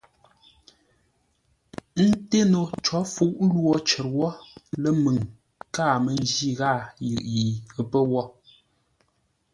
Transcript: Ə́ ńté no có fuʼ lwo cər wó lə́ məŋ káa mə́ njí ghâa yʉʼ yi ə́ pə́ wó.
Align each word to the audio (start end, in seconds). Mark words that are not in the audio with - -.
Ə́ 2.01 2.05
ńté 2.11 2.39
no 2.51 2.61
có 2.85 2.99
fuʼ 3.13 3.35
lwo 3.49 3.73
cər 3.87 4.07
wó 4.15 4.27
lə́ 4.81 4.93
məŋ 5.03 5.17
káa 5.75 5.95
mə́ 6.03 6.13
njí 6.21 6.47
ghâa 6.59 6.77
yʉʼ 7.07 7.21
yi 7.33 7.45
ə́ 7.79 7.83
pə́ 7.91 8.01
wó. 8.11 8.21